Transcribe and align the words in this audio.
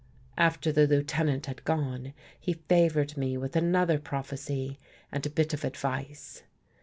After 0.39 0.71
the 0.71 0.87
Lieutenant 0.87 1.45
had 1.45 1.63
gone, 1.63 2.15
he 2.39 2.53
favored 2.53 3.15
me 3.17 3.37
with 3.37 3.55
another 3.55 3.99
prophecy 3.99 4.79
and 5.11 5.23
a 5.27 5.29
bit 5.29 5.53
of 5.53 5.63
advice. 5.63 6.41